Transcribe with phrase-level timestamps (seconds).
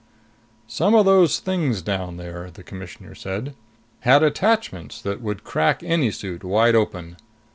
[0.65, 3.53] "Some of those things down there," the Commissioner said,
[3.99, 7.17] "had attachments that would crack any suit wide open.